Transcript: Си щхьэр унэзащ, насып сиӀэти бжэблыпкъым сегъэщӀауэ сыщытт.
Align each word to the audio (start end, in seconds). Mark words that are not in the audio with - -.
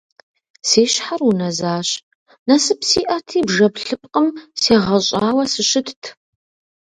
Си 0.67 0.83
щхьэр 0.91 1.21
унэзащ, 1.29 1.89
насып 2.47 2.79
сиӀэти 2.89 3.39
бжэблыпкъым 3.47 4.27
сегъэщӀауэ 4.61 5.43
сыщытт. 5.53 6.03